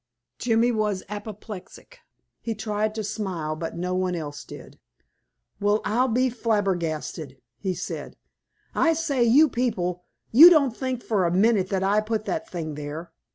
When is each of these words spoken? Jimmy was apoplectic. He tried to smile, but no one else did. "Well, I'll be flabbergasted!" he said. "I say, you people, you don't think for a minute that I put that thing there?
Jimmy 0.39 0.71
was 0.71 1.03
apoplectic. 1.09 1.99
He 2.41 2.55
tried 2.55 2.95
to 2.95 3.03
smile, 3.03 3.55
but 3.55 3.77
no 3.77 3.93
one 3.93 4.15
else 4.15 4.43
did. 4.43 4.79
"Well, 5.59 5.79
I'll 5.85 6.07
be 6.07 6.27
flabbergasted!" 6.27 7.37
he 7.59 7.75
said. 7.75 8.17
"I 8.73 8.93
say, 8.93 9.23
you 9.23 9.47
people, 9.47 10.03
you 10.31 10.49
don't 10.49 10.75
think 10.75 11.03
for 11.03 11.23
a 11.25 11.31
minute 11.31 11.69
that 11.69 11.83
I 11.83 12.01
put 12.01 12.25
that 12.25 12.49
thing 12.49 12.73
there? 12.73 13.11